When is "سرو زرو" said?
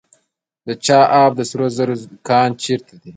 1.49-1.95